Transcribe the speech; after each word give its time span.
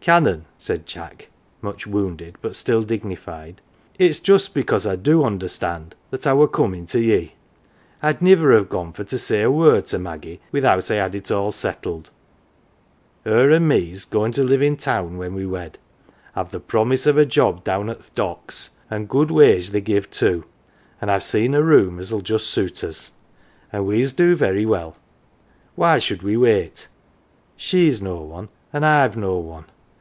Canon," 0.10 0.46
said 0.56 0.86
Jack 0.86 1.28
much 1.60 1.86
wounded, 1.86 2.38
but 2.40 2.56
still 2.56 2.82
dignified," 2.82 3.60
it's 3.98 4.18
j 4.18 4.32
ust 4.32 4.54
because 4.54 4.86
I 4.86 4.96
do 4.96 5.22
understand 5.22 5.94
that 6.08 6.26
I 6.26 6.32
were 6.32 6.48
comin' 6.48 6.86
to 6.86 7.00
ye. 7.02 7.34
Td 8.02 8.22
niver 8.22 8.54
have 8.54 8.70
gone 8.70 8.94
for 8.94 9.04
to 9.04 9.18
say 9.18 9.42
a 9.42 9.50
word 9.50 9.88
to 9.88 9.98
Maggie 9.98 10.40
without 10.52 10.90
I 10.90 10.94
had 10.94 11.14
it 11.14 11.30
all 11.30 11.52
settled. 11.52 12.08
Her 13.26 13.50
an" 13.50 13.68
me's 13.68 14.06
goin' 14.06 14.32
to 14.32 14.42
live 14.42 14.62
in 14.62 14.78
town 14.78 15.18
when 15.18 15.34
we're 15.34 15.50
wed. 15.50 15.76
I've 16.34 16.50
the 16.50 16.60
promise 16.60 17.06
of 17.06 17.18
a 17.18 17.26
job 17.26 17.62
down 17.62 17.90
at 17.90 18.00
th' 18.02 18.14
docks 18.14 18.70
an 18.88 19.00
1 19.02 19.06
good 19.06 19.30
wage 19.30 19.68
they 19.68 19.82
give 19.82 20.10
too 20.10 20.44
an' 21.02 21.10
I've 21.10 21.22
seen 21.22 21.52
a 21.52 21.62
room 21.62 21.98
as 21.98 22.10
'11 22.10 22.24
just 22.24 22.46
suit 22.46 22.82
us. 22.82 23.12
An' 23.70 23.84
we's 23.84 24.14
do 24.14 24.34
very 24.34 24.64
well. 24.64 24.96
Why 25.74 25.98
should 25.98 26.22
we 26.22 26.38
wait? 26.38 26.88
She's 27.54 28.00
no 28.00 28.22
one, 28.22 28.48
an' 28.72 28.82
I've 28.82 29.14
no 29.18 29.36
one 29.36 29.66